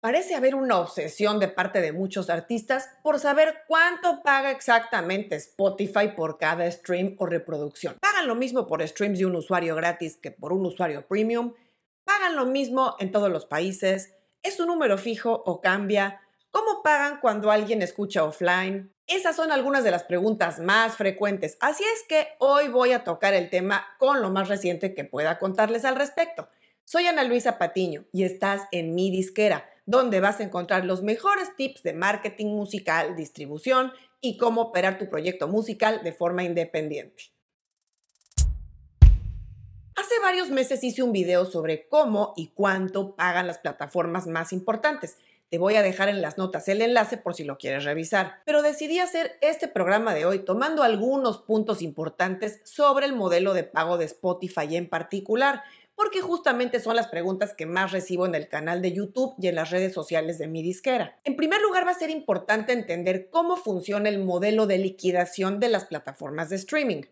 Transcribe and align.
Parece 0.00 0.34
haber 0.34 0.54
una 0.54 0.78
obsesión 0.78 1.38
de 1.40 1.48
parte 1.48 1.82
de 1.82 1.92
muchos 1.92 2.30
artistas 2.30 2.88
por 3.02 3.18
saber 3.18 3.64
cuánto 3.68 4.22
paga 4.22 4.50
exactamente 4.50 5.36
Spotify 5.36 6.08
por 6.16 6.38
cada 6.38 6.70
stream 6.70 7.16
o 7.18 7.26
reproducción. 7.26 7.96
Pagan 8.00 8.26
lo 8.26 8.34
mismo 8.34 8.66
por 8.66 8.86
streams 8.86 9.18
de 9.18 9.26
un 9.26 9.36
usuario 9.36 9.76
gratis 9.76 10.16
que 10.16 10.30
por 10.30 10.54
un 10.54 10.64
usuario 10.64 11.06
premium. 11.06 11.52
Pagan 12.04 12.34
lo 12.34 12.46
mismo 12.46 12.96
en 12.98 13.12
todos 13.12 13.30
los 13.30 13.44
países. 13.44 14.16
¿Es 14.42 14.58
un 14.58 14.68
número 14.68 14.96
fijo 14.96 15.42
o 15.44 15.60
cambia? 15.60 16.22
¿Cómo 16.50 16.82
pagan 16.82 17.20
cuando 17.20 17.50
alguien 17.50 17.82
escucha 17.82 18.24
offline? 18.24 18.94
Esas 19.06 19.36
son 19.36 19.52
algunas 19.52 19.84
de 19.84 19.90
las 19.90 20.04
preguntas 20.04 20.60
más 20.60 20.96
frecuentes. 20.96 21.58
Así 21.60 21.84
es 21.84 22.04
que 22.08 22.26
hoy 22.38 22.68
voy 22.68 22.92
a 22.92 23.04
tocar 23.04 23.34
el 23.34 23.50
tema 23.50 23.84
con 23.98 24.22
lo 24.22 24.30
más 24.30 24.48
reciente 24.48 24.94
que 24.94 25.04
pueda 25.04 25.38
contarles 25.38 25.84
al 25.84 25.96
respecto. 25.96 26.48
Soy 26.84 27.06
Ana 27.06 27.22
Luisa 27.22 27.58
Patiño 27.58 28.06
y 28.12 28.24
estás 28.24 28.62
en 28.72 28.94
mi 28.94 29.10
disquera 29.10 29.68
donde 29.90 30.20
vas 30.20 30.38
a 30.38 30.44
encontrar 30.44 30.84
los 30.84 31.02
mejores 31.02 31.56
tips 31.56 31.82
de 31.82 31.92
marketing 31.92 32.46
musical, 32.46 33.16
distribución 33.16 33.92
y 34.20 34.36
cómo 34.36 34.60
operar 34.60 34.98
tu 34.98 35.10
proyecto 35.10 35.48
musical 35.48 36.04
de 36.04 36.12
forma 36.12 36.44
independiente. 36.44 37.32
Hace 39.96 40.14
varios 40.22 40.48
meses 40.50 40.84
hice 40.84 41.02
un 41.02 41.10
video 41.10 41.44
sobre 41.44 41.88
cómo 41.88 42.34
y 42.36 42.52
cuánto 42.54 43.16
pagan 43.16 43.48
las 43.48 43.58
plataformas 43.58 44.28
más 44.28 44.52
importantes. 44.52 45.18
Te 45.50 45.58
voy 45.58 45.74
a 45.74 45.82
dejar 45.82 46.08
en 46.08 46.22
las 46.22 46.38
notas 46.38 46.68
el 46.68 46.82
enlace 46.82 47.16
por 47.16 47.34
si 47.34 47.42
lo 47.42 47.58
quieres 47.58 47.82
revisar. 47.82 48.36
Pero 48.46 48.62
decidí 48.62 49.00
hacer 49.00 49.36
este 49.40 49.66
programa 49.66 50.14
de 50.14 50.24
hoy 50.24 50.38
tomando 50.38 50.84
algunos 50.84 51.38
puntos 51.38 51.82
importantes 51.82 52.60
sobre 52.62 53.06
el 53.06 53.12
modelo 53.12 53.54
de 53.54 53.64
pago 53.64 53.98
de 53.98 54.04
Spotify 54.04 54.76
en 54.76 54.88
particular 54.88 55.64
porque 56.00 56.22
justamente 56.22 56.80
son 56.80 56.96
las 56.96 57.08
preguntas 57.08 57.52
que 57.52 57.66
más 57.66 57.92
recibo 57.92 58.24
en 58.24 58.34
el 58.34 58.48
canal 58.48 58.80
de 58.80 58.94
YouTube 58.94 59.34
y 59.38 59.48
en 59.48 59.54
las 59.54 59.68
redes 59.68 59.92
sociales 59.92 60.38
de 60.38 60.46
mi 60.46 60.62
disquera. 60.62 61.18
En 61.24 61.36
primer 61.36 61.60
lugar, 61.60 61.86
va 61.86 61.90
a 61.90 61.98
ser 61.98 62.08
importante 62.08 62.72
entender 62.72 63.28
cómo 63.28 63.58
funciona 63.58 64.08
el 64.08 64.18
modelo 64.18 64.66
de 64.66 64.78
liquidación 64.78 65.60
de 65.60 65.68
las 65.68 65.84
plataformas 65.84 66.48
de 66.48 66.56
streaming. 66.56 67.02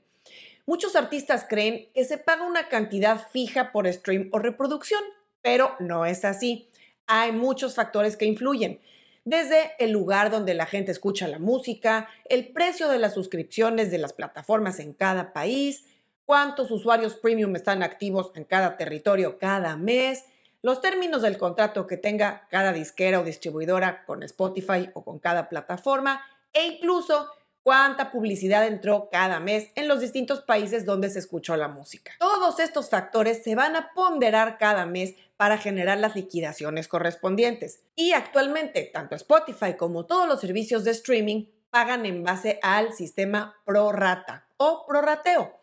Muchos 0.65 0.97
artistas 0.97 1.45
creen 1.47 1.91
que 1.93 2.07
se 2.07 2.17
paga 2.17 2.47
una 2.47 2.71
cantidad 2.71 3.29
fija 3.31 3.73
por 3.73 3.93
stream 3.93 4.31
o 4.33 4.39
reproducción, 4.39 5.03
pero 5.43 5.77
no 5.81 6.07
es 6.07 6.25
así. 6.25 6.71
Hay 7.07 7.33
muchos 7.33 7.75
factores 7.75 8.17
que 8.17 8.25
influyen 8.25 8.81
desde 9.27 9.73
el 9.79 9.91
lugar 9.91 10.31
donde 10.31 10.55
la 10.55 10.65
gente 10.65 10.93
escucha 10.93 11.29
la 11.29 11.39
música, 11.39 12.09
el 12.25 12.49
precio 12.49 12.89
de 12.89 12.99
las 12.99 13.13
suscripciones 13.13 13.91
de 13.91 13.99
las 13.99 14.15
plataformas 14.15 14.81
en 14.81 14.95
cada 14.95 15.35
país, 15.35 15.85
cuántos 16.29 16.71
usuarios 16.71 17.15
premium 17.15 17.57
están 17.57 17.83
activos 17.83 18.33
en 18.35 18.45
cada 18.45 18.77
territorio 18.77 19.39
cada 19.39 19.79
mes, 19.79 20.27
los 20.61 20.83
términos 20.83 21.23
del 21.23 21.39
contrato 21.39 21.87
que 21.87 21.97
tenga 21.97 22.47
cada 22.51 22.75
disquera 22.75 23.19
o 23.19 23.25
distribuidora 23.25 24.05
con 24.05 24.23
Spotify 24.23 24.91
o 24.93 25.03
con 25.03 25.21
cada 25.21 25.49
plataforma 25.49 26.21
e 26.53 26.67
incluso 26.67 27.31
cuánta 27.63 28.13
publicidad 28.13 28.67
entró 28.67 29.09
cada 29.11 29.41
mes 29.41 29.71
en 29.75 29.89
los 29.89 30.01
distintos 30.01 30.43
países 30.43 30.85
donde 30.85 31.09
se 31.09 31.19
escuchó 31.19 31.57
la 31.57 31.69
música. 31.69 32.13
Todos 32.19 32.61
estos 32.61 32.91
factores 32.91 33.43
se 33.43 33.55
van 33.55 33.75
a 33.75 33.95
ponderar 33.95 34.59
cada 34.59 34.85
mes 34.85 35.15
para 35.39 35.57
generar 35.57 35.97
las 35.97 36.15
liquidaciones 36.15 36.89
correspondientes. 36.89 37.81
Y 37.97 38.13
actualmente, 38.13 38.83
tanto 38.93 39.15
Spotify 39.15 39.77
como 39.79 40.05
todos 40.05 40.29
los 40.29 40.43
servicios 40.43 40.85
de 40.85 40.91
streaming 40.91 41.47
pagan 41.71 42.05
en 42.05 42.23
base 42.23 42.59
al 42.63 42.93
sistema 42.93 43.57
pro 43.65 43.93
rata 43.93 44.47
o 44.59 44.85
prorrateo 44.87 45.59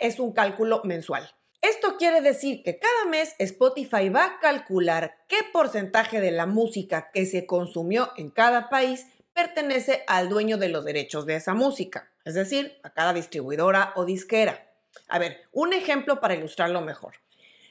es 0.00 0.18
un 0.18 0.32
cálculo 0.32 0.80
mensual. 0.84 1.30
Esto 1.60 1.96
quiere 1.96 2.20
decir 2.20 2.62
que 2.62 2.78
cada 2.78 3.10
mes 3.10 3.34
Spotify 3.38 4.08
va 4.08 4.24
a 4.24 4.40
calcular 4.40 5.18
qué 5.28 5.38
porcentaje 5.52 6.20
de 6.20 6.30
la 6.30 6.46
música 6.46 7.10
que 7.12 7.26
se 7.26 7.46
consumió 7.46 8.12
en 8.16 8.30
cada 8.30 8.68
país 8.68 9.06
pertenece 9.34 10.04
al 10.06 10.28
dueño 10.28 10.58
de 10.58 10.68
los 10.68 10.84
derechos 10.84 11.26
de 11.26 11.36
esa 11.36 11.54
música, 11.54 12.10
es 12.24 12.34
decir, 12.34 12.78
a 12.82 12.90
cada 12.90 13.12
distribuidora 13.12 13.92
o 13.96 14.04
disquera. 14.04 14.70
A 15.08 15.18
ver, 15.18 15.42
un 15.52 15.72
ejemplo 15.72 16.20
para 16.20 16.34
ilustrarlo 16.34 16.80
mejor. 16.80 17.14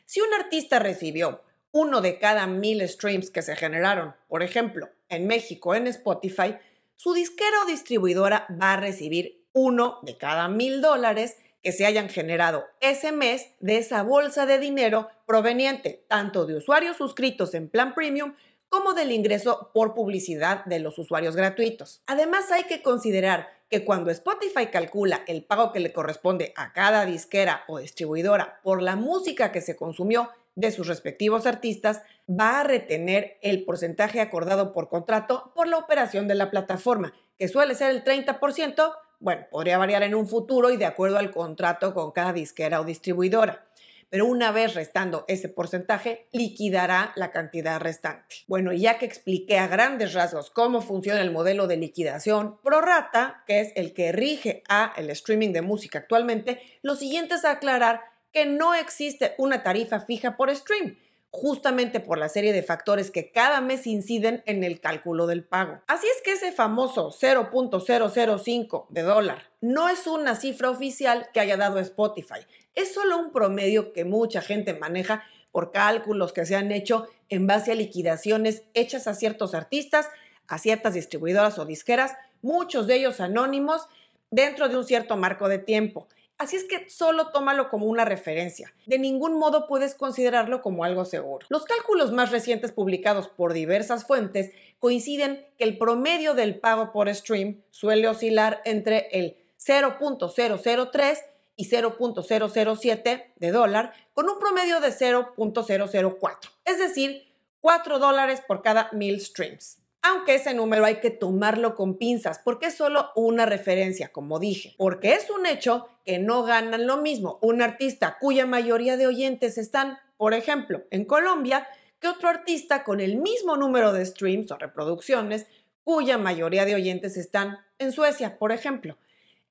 Si 0.06 0.22
un 0.22 0.34
artista 0.34 0.80
recibió 0.80 1.44
uno 1.72 2.02
de 2.02 2.20
cada 2.20 2.48
mil 2.48 2.88
streams 2.88 3.32
que 3.32 3.42
se 3.42 3.56
generaron, 3.56 4.16
por 4.28 4.44
ejemplo, 4.44 4.90
en 5.10 5.26
México 5.26 5.74
en 5.74 5.88
Spotify, 5.88 6.58
su 6.96 7.14
disquera 7.14 7.64
o 7.64 7.66
distribuidora 7.66 8.48
va 8.62 8.74
a 8.74 8.78
recibir 8.78 9.46
uno 9.54 10.00
de 10.04 10.18
cada 10.18 10.48
mil 10.48 10.82
dólares 10.82 11.38
que 11.66 11.72
se 11.72 11.88
hayan 11.88 12.10
generado 12.10 12.68
ese 12.80 13.12
mes 13.12 13.48
de 13.60 13.78
esa 13.78 14.04
bolsa 14.04 14.46
de 14.46 14.60
dinero 14.60 15.10
proveniente 15.26 16.06
tanto 16.08 16.46
de 16.46 16.56
usuarios 16.56 16.98
suscritos 16.98 17.56
en 17.56 17.70
plan 17.70 17.96
premium 17.96 18.36
como 18.70 18.94
del 18.94 19.12
ingreso 19.12 19.72
por 19.74 19.96
publicidad 19.96 20.64
de 20.66 20.78
los 20.78 21.00
usuarios 21.00 21.36
gratuitos. 21.36 22.04
Además 22.06 22.52
hay 22.52 22.66
que 22.66 22.84
considerar 22.84 23.50
que 23.68 23.84
cuando 23.84 24.12
Spotify 24.12 24.68
calcula 24.68 25.24
el 25.26 25.44
pago 25.44 25.72
que 25.72 25.80
le 25.80 25.92
corresponde 25.92 26.54
a 26.56 26.72
cada 26.72 27.04
disquera 27.04 27.64
o 27.68 27.80
distribuidora 27.80 28.60
por 28.62 28.84
la 28.84 28.96
música 28.96 29.52
que 29.52 29.62
se 29.62 29.76
consumió 29.76 30.30
de 30.54 30.72
sus 30.72 30.86
respectivos 30.86 31.48
artistas, 31.48 32.04
va 32.30 32.60
a 32.60 32.64
retener 32.64 33.40
el 33.42 33.66
porcentaje 33.66 34.22
acordado 34.22 34.72
por 34.72 34.88
contrato 34.88 35.52
por 35.56 35.68
la 35.68 35.80
operación 35.80 36.28
de 36.28 36.36
la 36.36 36.52
plataforma, 36.52 37.16
que 37.40 37.48
suele 37.48 37.74
ser 37.74 37.90
el 37.90 38.04
30%, 38.04 38.96
bueno, 39.20 39.46
podría 39.52 39.78
variar 39.78 40.04
en 40.04 40.16
un 40.16 40.28
futuro 40.28 40.72
y 40.72 40.78
de 40.78 40.86
acuerdo 40.86 41.18
al 41.18 41.32
contrato 41.32 41.94
con 41.94 42.12
cada 42.12 42.34
disquera 42.34 42.82
o 42.82 42.86
distribuidora. 42.86 43.66
Pero 44.10 44.28
una 44.28 44.52
vez 44.52 44.76
restando 44.76 45.26
ese 45.28 45.50
porcentaje, 45.50 46.28
liquidará 46.32 47.12
la 47.16 47.32
cantidad 47.32 47.80
restante. 47.80 48.36
Bueno, 48.48 48.72
ya 48.72 48.98
que 48.98 49.06
expliqué 49.06 49.58
a 49.58 49.68
grandes 49.68 50.14
rasgos 50.14 50.52
cómo 50.52 50.82
funciona 50.82 51.22
el 51.22 51.32
modelo 51.32 51.68
de 51.68 51.78
liquidación 51.78 52.58
pro 52.62 52.82
rata, 52.82 53.44
que 53.48 53.62
es 53.62 53.74
el 53.76 53.94
que 53.94 54.12
rige 54.12 54.64
a 54.70 54.94
el 54.96 55.10
streaming 55.10 55.54
de 55.54 55.64
música 55.64 56.00
actualmente, 56.00 56.62
lo 56.82 56.96
siguiente 56.96 57.36
es 57.36 57.46
aclarar 57.46 58.02
que 58.32 58.46
no 58.46 58.76
existe 58.76 59.34
una 59.38 59.64
tarifa 59.64 60.00
fija 60.02 60.38
por 60.38 60.56
stream, 60.56 60.98
justamente 61.36 62.00
por 62.00 62.18
la 62.18 62.30
serie 62.30 62.54
de 62.54 62.64
factores 62.64 63.12
que 63.12 63.30
cada 63.30 63.60
mes 63.60 63.88
inciden 63.88 64.42
en 64.46 64.64
el 64.64 64.80
cálculo 64.80 65.28
del 65.28 65.44
pago. 65.44 65.82
Así 65.86 66.08
es 66.08 66.22
que 66.24 66.32
ese 66.32 66.54
famoso 66.54 67.12
0.005 67.12 68.86
de 68.88 69.02
dólar 69.02 69.50
no 69.60 69.90
es 69.90 70.08
una 70.08 70.36
cifra 70.36 70.70
oficial 70.70 71.28
que 71.34 71.42
haya 71.42 71.58
dado 71.58 71.80
Spotify, 71.80 72.40
es 72.74 72.94
solo 72.94 73.18
un 73.18 73.32
promedio 73.32 73.92
que 73.92 74.06
mucha 74.06 74.42
gente 74.42 74.74
maneja 74.74 75.24
por 75.52 75.72
cálculos 75.72 76.32
que 76.32 76.46
se 76.46 76.56
han 76.56 76.72
hecho 76.72 77.08
en 77.28 77.48
base 77.48 77.74
a 77.74 77.76
liquidaciones 77.76 78.64
hechas 78.74 79.08
a 79.08 79.14
ciertos 79.14 79.54
artistas, 79.54 80.08
a 80.48 80.58
ciertas 80.58 80.94
distribuidoras 80.94 81.60
o 81.60 81.66
disqueras, 81.66 82.16
muchos 82.42 82.88
de 82.88 82.96
ellos 82.96 83.20
anónimos, 83.20 83.88
dentro 84.32 84.70
de 84.70 84.78
un 84.78 84.86
cierto 84.86 85.18
marco 85.18 85.50
de 85.50 85.60
tiempo. 85.60 86.08
Así 86.38 86.58
es 86.58 86.66
que 86.66 86.90
solo 86.90 87.30
tómalo 87.32 87.70
como 87.70 87.86
una 87.86 88.04
referencia. 88.04 88.74
De 88.86 89.00
ningún 89.00 89.40
modo 89.40 89.68
puedes 89.68 89.96
considerarlo 89.96 90.62
como 90.62 90.84
algo 90.84 91.06
seguro. 91.06 91.46
Los 91.50 91.64
cálculos 91.64 92.12
más 92.12 92.32
recientes 92.32 92.74
publicados 92.74 93.30
por 93.30 93.54
diversas 93.54 94.06
fuentes 94.06 94.52
coinciden 94.80 95.48
que 95.58 95.64
el 95.64 95.78
promedio 95.78 96.34
del 96.34 96.60
pago 96.60 96.92
por 96.92 97.14
stream 97.14 97.62
suele 97.72 98.08
oscilar 98.10 98.62
entre 98.66 99.08
el 99.12 99.38
0.003 99.60 101.20
y 101.56 101.70
0.007 101.70 103.34
de 103.38 103.52
dólar 103.52 103.94
con 104.14 104.30
un 104.30 104.38
promedio 104.38 104.82
de 104.82 104.90
0.004, 104.90 106.38
es 106.66 106.80
decir, 106.80 107.32
4 107.62 107.98
dólares 107.98 108.42
por 108.46 108.62
cada 108.62 108.90
mil 108.92 109.22
streams 109.22 109.85
aunque 110.06 110.36
ese 110.36 110.54
número 110.54 110.86
hay 110.86 110.98
que 110.98 111.10
tomarlo 111.10 111.76
con 111.76 111.98
pinzas 111.98 112.40
porque 112.44 112.68
es 112.68 112.76
solo 112.76 113.10
una 113.16 113.48
referencia, 113.48 114.10
como 114.10 114.40
dije, 114.40 114.76
porque 114.78 115.14
es 115.14 115.30
un 115.32 115.48
hecho 115.48 115.88
que 116.06 116.20
no 116.20 116.44
ganan 116.44 116.86
lo 116.86 116.98
mismo 116.98 117.40
un 117.42 117.62
artista 117.62 118.18
cuya 118.20 118.46
mayoría 118.46 118.98
de 118.98 119.08
oyentes 119.08 119.58
están, 119.58 119.98
por 120.18 120.36
ejemplo, 120.36 120.84
en 120.92 121.06
Colombia, 121.06 121.68
que 122.00 122.08
otro 122.08 122.30
artista 122.30 122.84
con 122.84 123.00
el 123.00 123.18
mismo 123.18 123.58
número 123.58 123.94
de 123.94 124.06
streams 124.06 124.52
o 124.52 124.58
reproducciones 124.58 125.48
cuya 125.84 126.20
mayoría 126.20 126.66
de 126.66 126.76
oyentes 126.76 127.18
están 127.18 127.58
en 127.80 127.92
Suecia, 127.92 128.38
por 128.38 128.52
ejemplo. 128.52 128.98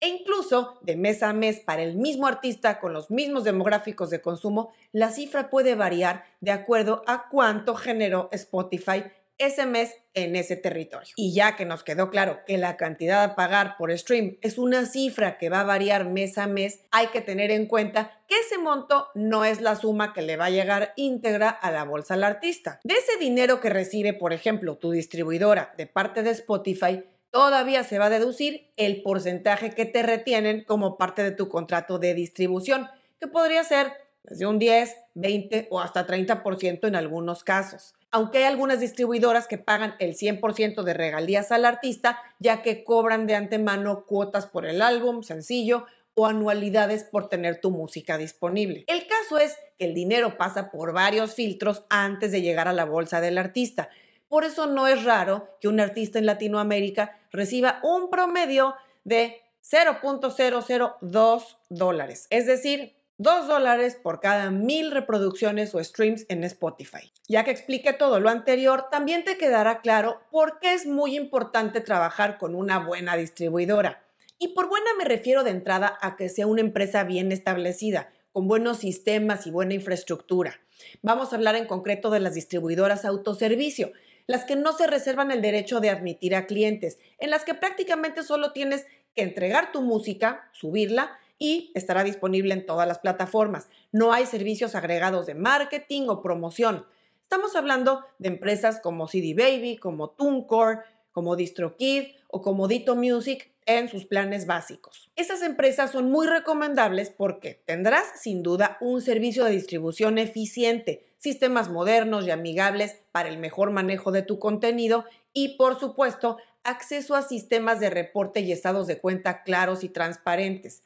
E 0.00 0.09
incluso 0.09 0.79
de 0.83 0.95
mes 0.97 1.23
a 1.23 1.33
mes 1.33 1.61
para 1.61 1.83
el 1.83 1.97
mismo 1.97 2.27
artista 2.27 2.79
con 2.79 2.93
los 2.93 3.11
mismos 3.11 3.43
demográficos 3.43 4.11
de 4.11 4.21
consumo, 4.21 4.73
la 4.93 5.11
cifra 5.11 5.50
puede 5.50 5.75
variar 5.75 6.25
de 6.41 6.53
acuerdo 6.53 7.03
a 7.07 7.29
cuánto 7.29 7.75
generó 7.75 8.29
Spotify 8.31 9.05
ese 9.39 9.67
mes 9.67 9.95
en 10.15 10.37
ese 10.37 10.57
territorio. 10.57 11.13
Y 11.17 11.35
ya 11.35 11.57
que 11.57 11.65
nos 11.65 11.83
quedó 11.83 12.11
claro 12.11 12.41
que 12.47 12.59
la 12.59 12.77
cantidad 12.77 13.23
a 13.23 13.35
pagar 13.35 13.77
por 13.77 13.97
stream 13.97 14.37
es 14.43 14.59
una 14.59 14.87
cifra 14.87 15.39
que 15.39 15.49
va 15.49 15.61
a 15.61 15.65
variar 15.65 16.05
mes 16.05 16.39
a 16.39 16.47
mes, 16.47 16.81
hay 16.91 17.09
que 17.09 17.21
tener 17.21 17.51
en 17.51 17.67
cuenta 17.67 18.23
que 18.29 18.37
ese 18.39 18.59
monto 18.59 19.09
no 19.15 19.45
es 19.45 19.61
la 19.61 19.77
suma 19.77 20.13
que 20.13 20.23
le 20.23 20.37
va 20.37 20.47
a 20.47 20.51
llegar 20.51 20.93
íntegra 20.97 21.49
a 21.51 21.71
la 21.71 21.85
bolsa 21.85 22.15
al 22.15 22.25
artista. 22.25 22.81
De 22.85 22.95
ese 22.95 23.19
dinero 23.19 23.61
que 23.61 23.71
recibe, 23.71 24.13
por 24.13 24.33
ejemplo, 24.33 24.77
tu 24.77 24.93
distribuidora 24.93 25.75
de 25.77 25.87
parte 25.87 26.23
de 26.23 26.31
Spotify, 26.31 27.05
todavía 27.31 27.83
se 27.83 27.99
va 27.99 28.07
a 28.07 28.11
deducir 28.11 28.71
el 28.77 29.03
porcentaje 29.03 29.71
que 29.71 29.87
te 29.87 30.05
retienen 30.05 30.63
como 30.63 30.97
parte 30.97 31.25
de 31.25 31.33
tu 31.33 31.49
contrato 31.49 31.99
de 31.99 32.15
distribución, 32.15 32.89
que 33.21 33.27
podría 33.27 33.65
ser 33.65 34.04
desde 34.25 34.47
un 34.47 34.59
10, 34.59 34.97
20 35.15 35.69
o 35.71 35.81
hasta 35.81 36.06
30% 36.06 36.88
en 36.88 36.97
algunos 36.97 37.44
casos. 37.44 37.94
Aunque 38.11 38.38
hay 38.38 38.44
algunas 38.44 38.81
distribuidoras 38.81 39.47
que 39.47 39.59
pagan 39.59 39.94
el 39.99 40.15
100% 40.15 40.82
de 40.82 40.94
regalías 40.94 41.53
al 41.53 41.65
artista, 41.65 42.19
ya 42.38 42.62
que 42.62 42.85
cobran 42.85 43.26
de 43.26 43.35
antemano 43.35 44.06
cuotas 44.06 44.47
por 44.47 44.67
el 44.67 44.82
álbum, 44.82 45.23
sencillo 45.23 45.87
o 46.15 46.26
anualidades 46.26 47.05
por 47.05 47.29
tener 47.29 47.61
tu 47.61 47.71
música 47.71 48.17
disponible. 48.17 48.85
El 48.87 49.06
caso 49.06 49.38
es 49.38 49.56
que 49.79 49.87
el 49.87 49.94
dinero 49.94 50.37
pasa 50.38 50.71
por 50.71 50.93
varios 50.93 51.35
filtros 51.35 51.85
antes 51.91 52.31
de 52.31 52.41
llegar 52.41 52.69
a 52.69 52.73
la 52.73 52.85
bolsa 52.85 53.21
del 53.21 53.37
artista. 53.37 53.88
Por 54.29 54.44
eso 54.44 54.67
no 54.67 54.87
es 54.87 55.05
raro 55.05 55.49
que 55.61 55.69
un 55.69 55.81
artista 55.81 56.19
en 56.19 56.26
Latinoamérica 56.26 57.19
reciba 57.31 57.81
un 57.82 58.11
promedio 58.11 58.75
de 59.03 59.43
0.002 59.62 61.56
dólares, 61.69 62.26
es 62.31 62.47
decir, 62.47 62.94
2 63.19 63.46
dólares 63.46 63.96
por 64.02 64.19
cada 64.19 64.50
mil 64.50 64.90
reproducciones 64.90 65.72
o 65.72 65.82
streams 65.82 66.26
en 66.28 66.43
Spotify. 66.43 67.12
Ya 67.28 67.44
que 67.44 67.52
expliqué 67.52 67.93
todo 67.93 68.19
lo 68.19 68.28
anterior, 68.28 68.87
también 68.90 69.22
te 69.22 69.38
quedará 69.38 69.82
claro 69.82 70.20
por 70.32 70.58
qué 70.58 70.75
es 70.75 70.84
muy 70.84 71.16
importante 71.16 71.81
trabajar 71.81 72.38
con 72.38 72.56
una 72.56 72.81
buena 72.81 73.16
distribuidora. 73.16 74.02
Y 74.40 74.49
por 74.49 74.69
buena 74.69 74.90
me 74.99 75.05
refiero 75.05 75.44
de 75.44 75.50
entrada 75.50 75.96
a 76.02 76.16
que 76.16 76.28
sea 76.28 76.49
una 76.49 76.61
empresa 76.61 77.05
bien 77.05 77.31
establecida, 77.31 78.12
con 78.32 78.49
buenos 78.49 78.78
sistemas 78.78 79.46
y 79.46 79.52
buena 79.52 79.75
infraestructura. 79.75 80.61
Vamos 81.02 81.32
a 81.32 81.37
hablar 81.37 81.55
en 81.55 81.66
concreto 81.66 82.11
de 82.11 82.19
las 82.19 82.34
distribuidoras 82.34 83.05
autoservicio, 83.05 83.93
las 84.26 84.44
que 84.44 84.56
no 84.56 84.72
se 84.72 84.88
reservan 84.88 85.31
el 85.31 85.40
derecho 85.40 85.78
de 85.78 85.90
admitir 85.90 86.34
a 86.34 86.46
clientes, 86.46 86.99
en 87.19 87.31
las 87.31 87.44
que 87.44 87.55
prácticamente 87.55 88.25
solo 88.25 88.52
tienes 88.52 88.87
que 89.14 89.22
entregar 89.22 89.70
tu 89.70 89.82
música, 89.82 90.50
subirla 90.52 91.16
y 91.39 91.73
estará 91.75 92.05
disponible 92.05 92.55
en 92.55 92.67
todas 92.67 92.87
las 92.87 92.99
plataformas. 92.99 93.69
No 93.93 94.13
hay 94.13 94.27
servicios 94.27 94.75
agregados 94.75 95.27
de 95.27 95.35
marketing 95.35 96.09
o 96.09 96.23
promoción. 96.23 96.87
Estamos 97.23 97.57
hablando 97.57 98.05
de 98.19 98.29
empresas 98.29 98.81
como 98.81 99.09
CD 99.09 99.35
Baby, 99.35 99.77
como 99.77 100.11
TuneCore, 100.11 100.81
como 101.13 101.37
DistroKid 101.37 102.05
o 102.29 102.43
como 102.43 102.69
Dito 102.69 102.97
Music 102.97 103.51
en 103.67 103.89
sus 103.89 104.05
planes 104.05 104.47
básicos. 104.47 105.11
Esas 105.17 105.43
empresas 105.43 105.91
son 105.91 106.11
muy 106.11 106.27
recomendables 106.27 107.11
porque 107.11 107.63
tendrás 107.65 108.21
sin 108.21 108.43
duda 108.43 108.77
un 108.81 109.01
servicio 109.01 109.45
de 109.45 109.53
distribución 109.53 110.19
eficiente, 110.19 111.07
sistemas 111.19 111.71
modernos 111.71 112.27
y 112.27 112.31
amigables 112.31 112.97
para 113.13 113.29
el 113.29 113.39
mejor 113.39 113.71
manejo 113.71 114.13
de 114.13 114.23
tu 114.23 114.39
contenido 114.39 115.05
y 115.33 115.57
por 115.57 115.79
supuesto 115.79 116.37
acceso 116.63 117.15
a 117.15 117.23
sistemas 117.23 117.81
de 117.81 117.91
reporte 117.91 118.41
y 118.41 118.53
estados 118.53 118.87
de 118.87 118.99
cuenta 118.99 119.43
claros 119.43 119.85
y 119.85 119.89
transparentes. 119.89 120.83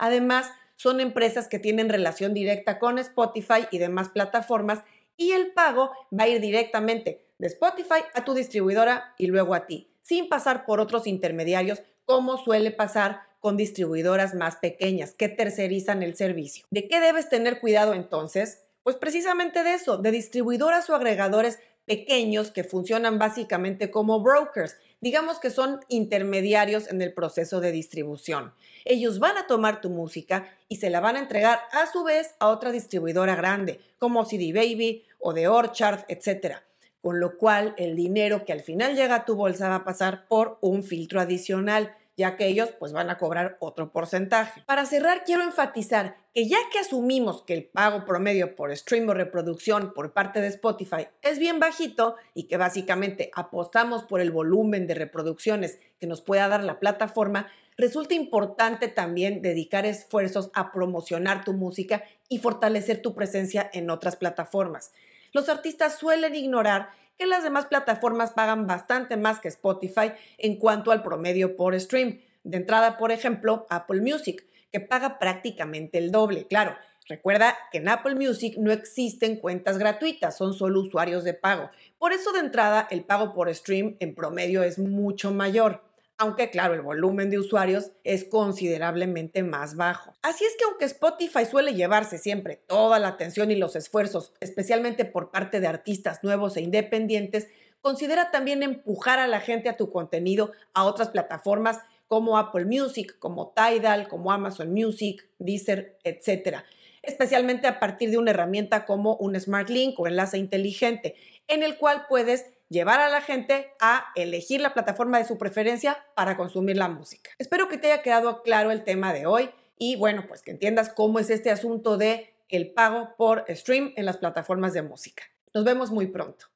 Además, 0.00 0.50
son 0.76 1.00
empresas 1.00 1.46
que 1.46 1.58
tienen 1.58 1.90
relación 1.90 2.32
directa 2.32 2.78
con 2.78 2.98
Spotify 2.98 3.68
y 3.70 3.76
demás 3.76 4.08
plataformas 4.08 4.80
y 5.18 5.32
el 5.32 5.52
pago 5.52 5.92
va 6.18 6.24
a 6.24 6.28
ir 6.28 6.40
directamente 6.40 7.26
de 7.38 7.46
Spotify 7.46 8.02
a 8.14 8.24
tu 8.24 8.32
distribuidora 8.32 9.14
y 9.18 9.26
luego 9.26 9.54
a 9.54 9.66
ti, 9.66 9.90
sin 10.00 10.30
pasar 10.30 10.64
por 10.64 10.80
otros 10.80 11.06
intermediarios 11.06 11.82
como 12.06 12.38
suele 12.38 12.70
pasar 12.70 13.20
con 13.40 13.58
distribuidoras 13.58 14.34
más 14.34 14.56
pequeñas 14.56 15.12
que 15.12 15.28
tercerizan 15.28 16.02
el 16.02 16.16
servicio. 16.16 16.64
¿De 16.70 16.88
qué 16.88 16.98
debes 17.00 17.28
tener 17.28 17.60
cuidado 17.60 17.92
entonces? 17.92 18.62
Pues 18.82 18.96
precisamente 18.96 19.62
de 19.62 19.74
eso, 19.74 19.98
de 19.98 20.10
distribuidoras 20.10 20.88
o 20.88 20.94
agregadores 20.94 21.58
pequeños 21.84 22.50
que 22.50 22.64
funcionan 22.64 23.18
básicamente 23.18 23.90
como 23.90 24.22
brokers. 24.22 24.76
Digamos 25.00 25.38
que 25.38 25.50
son 25.50 25.80
intermediarios 25.88 26.88
en 26.88 27.00
el 27.00 27.14
proceso 27.14 27.60
de 27.60 27.72
distribución. 27.72 28.52
Ellos 28.84 29.18
van 29.18 29.38
a 29.38 29.46
tomar 29.46 29.80
tu 29.80 29.88
música 29.88 30.46
y 30.68 30.76
se 30.76 30.90
la 30.90 31.00
van 31.00 31.16
a 31.16 31.20
entregar 31.20 31.60
a 31.72 31.90
su 31.90 32.04
vez 32.04 32.34
a 32.38 32.48
otra 32.48 32.70
distribuidora 32.70 33.34
grande, 33.34 33.80
como 33.98 34.26
CD 34.26 34.52
Baby 34.52 35.04
o 35.18 35.32
The 35.32 35.48
Orchard, 35.48 36.04
etc. 36.08 36.56
Con 37.00 37.18
lo 37.18 37.38
cual, 37.38 37.74
el 37.78 37.96
dinero 37.96 38.44
que 38.44 38.52
al 38.52 38.60
final 38.60 38.94
llega 38.94 39.14
a 39.14 39.24
tu 39.24 39.36
bolsa 39.36 39.70
va 39.70 39.76
a 39.76 39.84
pasar 39.84 40.28
por 40.28 40.58
un 40.60 40.82
filtro 40.82 41.18
adicional 41.18 41.96
ya 42.20 42.36
que 42.36 42.46
ellos 42.46 42.68
pues 42.78 42.92
van 42.92 43.08
a 43.08 43.16
cobrar 43.16 43.56
otro 43.60 43.90
porcentaje. 43.90 44.62
Para 44.66 44.84
cerrar, 44.84 45.24
quiero 45.24 45.42
enfatizar 45.42 46.16
que 46.34 46.46
ya 46.46 46.58
que 46.70 46.78
asumimos 46.78 47.42
que 47.42 47.54
el 47.54 47.64
pago 47.64 48.04
promedio 48.04 48.54
por 48.54 48.76
stream 48.76 49.08
o 49.08 49.14
reproducción 49.14 49.94
por 49.94 50.12
parte 50.12 50.40
de 50.40 50.48
Spotify 50.48 51.08
es 51.22 51.38
bien 51.38 51.58
bajito 51.58 52.16
y 52.34 52.44
que 52.44 52.58
básicamente 52.58 53.30
apostamos 53.34 54.04
por 54.04 54.20
el 54.20 54.30
volumen 54.30 54.86
de 54.86 54.94
reproducciones 54.94 55.78
que 55.98 56.06
nos 56.06 56.20
pueda 56.20 56.46
dar 56.46 56.62
la 56.62 56.78
plataforma, 56.78 57.48
resulta 57.78 58.14
importante 58.14 58.88
también 58.88 59.40
dedicar 59.40 59.86
esfuerzos 59.86 60.50
a 60.52 60.72
promocionar 60.72 61.42
tu 61.42 61.54
música 61.54 62.04
y 62.28 62.38
fortalecer 62.38 63.00
tu 63.00 63.14
presencia 63.14 63.70
en 63.72 63.88
otras 63.88 64.16
plataformas. 64.16 64.92
Los 65.32 65.48
artistas 65.48 65.96
suelen 65.96 66.34
ignorar 66.34 66.90
que 67.20 67.26
las 67.26 67.44
demás 67.44 67.66
plataformas 67.66 68.30
pagan 68.30 68.66
bastante 68.66 69.18
más 69.18 69.40
que 69.40 69.48
Spotify 69.48 70.12
en 70.38 70.56
cuanto 70.56 70.90
al 70.90 71.02
promedio 71.02 71.54
por 71.54 71.78
stream. 71.78 72.18
De 72.44 72.56
entrada, 72.56 72.96
por 72.96 73.12
ejemplo, 73.12 73.66
Apple 73.68 74.00
Music, 74.00 74.46
que 74.72 74.80
paga 74.80 75.18
prácticamente 75.18 75.98
el 75.98 76.12
doble. 76.12 76.46
Claro, 76.46 76.74
recuerda 77.06 77.58
que 77.70 77.76
en 77.76 77.90
Apple 77.90 78.14
Music 78.14 78.54
no 78.56 78.72
existen 78.72 79.36
cuentas 79.36 79.76
gratuitas, 79.76 80.38
son 80.38 80.54
solo 80.54 80.80
usuarios 80.80 81.22
de 81.22 81.34
pago. 81.34 81.68
Por 81.98 82.14
eso, 82.14 82.32
de 82.32 82.40
entrada, 82.40 82.88
el 82.90 83.04
pago 83.04 83.34
por 83.34 83.54
stream 83.54 83.96
en 84.00 84.14
promedio 84.14 84.62
es 84.62 84.78
mucho 84.78 85.30
mayor 85.30 85.82
aunque 86.20 86.50
claro, 86.50 86.74
el 86.74 86.82
volumen 86.82 87.30
de 87.30 87.38
usuarios 87.38 87.92
es 88.04 88.26
considerablemente 88.26 89.42
más 89.42 89.74
bajo. 89.74 90.12
Así 90.20 90.44
es 90.44 90.54
que 90.54 90.64
aunque 90.64 90.84
Spotify 90.84 91.46
suele 91.46 91.72
llevarse 91.72 92.18
siempre 92.18 92.56
toda 92.66 92.98
la 92.98 93.08
atención 93.08 93.50
y 93.50 93.56
los 93.56 93.74
esfuerzos, 93.74 94.34
especialmente 94.40 95.06
por 95.06 95.30
parte 95.30 95.60
de 95.60 95.66
artistas 95.66 96.22
nuevos 96.22 96.58
e 96.58 96.60
independientes, 96.60 97.48
considera 97.80 98.30
también 98.30 98.62
empujar 98.62 99.18
a 99.18 99.26
la 99.26 99.40
gente 99.40 99.70
a 99.70 99.78
tu 99.78 99.90
contenido 99.90 100.52
a 100.74 100.84
otras 100.84 101.08
plataformas 101.08 101.78
como 102.06 102.36
Apple 102.36 102.66
Music, 102.66 103.18
como 103.18 103.54
Tidal, 103.56 104.06
como 104.06 104.30
Amazon 104.30 104.74
Music, 104.74 105.26
Deezer, 105.38 105.96
etc. 106.04 106.58
Especialmente 107.00 107.66
a 107.66 107.80
partir 107.80 108.10
de 108.10 108.18
una 108.18 108.32
herramienta 108.32 108.84
como 108.84 109.16
un 109.16 109.40
Smart 109.40 109.70
Link 109.70 109.98
o 109.98 110.06
enlace 110.06 110.36
inteligente, 110.36 111.14
en 111.48 111.62
el 111.62 111.78
cual 111.78 112.04
puedes 112.10 112.44
llevar 112.70 113.00
a 113.00 113.10
la 113.10 113.20
gente 113.20 113.74
a 113.80 114.06
elegir 114.14 114.62
la 114.62 114.72
plataforma 114.72 115.18
de 115.18 115.26
su 115.26 115.36
preferencia 115.36 115.98
para 116.14 116.36
consumir 116.36 116.76
la 116.76 116.88
música. 116.88 117.30
Espero 117.38 117.68
que 117.68 117.76
te 117.76 117.92
haya 117.92 118.02
quedado 118.02 118.42
claro 118.42 118.70
el 118.70 118.84
tema 118.84 119.12
de 119.12 119.26
hoy 119.26 119.50
y 119.76 119.96
bueno, 119.96 120.24
pues 120.26 120.42
que 120.42 120.52
entiendas 120.52 120.88
cómo 120.88 121.18
es 121.18 121.28
este 121.28 121.50
asunto 121.50 121.98
de 121.98 122.32
el 122.48 122.72
pago 122.72 123.10
por 123.16 123.44
stream 123.48 123.92
en 123.96 124.06
las 124.06 124.16
plataformas 124.16 124.72
de 124.72 124.82
música. 124.82 125.24
Nos 125.52 125.64
vemos 125.64 125.90
muy 125.90 126.06
pronto. 126.06 126.46